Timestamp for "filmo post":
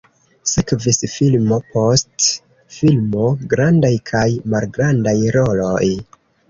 1.15-2.31